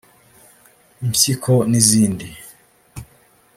Impyiko 1.05 1.53
n’izindi 1.69 2.25